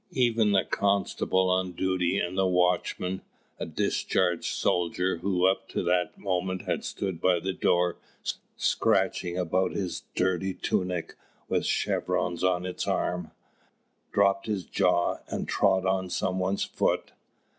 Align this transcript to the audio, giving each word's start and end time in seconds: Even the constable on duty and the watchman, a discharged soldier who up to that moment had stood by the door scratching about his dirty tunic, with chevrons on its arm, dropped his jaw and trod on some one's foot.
Even 0.15 0.51
the 0.51 0.65
constable 0.65 1.51
on 1.51 1.73
duty 1.73 2.17
and 2.17 2.35
the 2.35 2.47
watchman, 2.47 3.21
a 3.59 3.67
discharged 3.67 4.45
soldier 4.51 5.17
who 5.17 5.45
up 5.45 5.69
to 5.69 5.83
that 5.83 6.17
moment 6.17 6.63
had 6.63 6.83
stood 6.83 7.21
by 7.21 7.39
the 7.39 7.53
door 7.53 7.97
scratching 8.57 9.37
about 9.37 9.73
his 9.73 10.01
dirty 10.15 10.55
tunic, 10.55 11.15
with 11.49 11.67
chevrons 11.67 12.43
on 12.43 12.65
its 12.65 12.87
arm, 12.87 13.29
dropped 14.11 14.47
his 14.47 14.63
jaw 14.63 15.17
and 15.27 15.47
trod 15.47 15.85
on 15.85 16.09
some 16.09 16.39
one's 16.39 16.63
foot. 16.63 17.11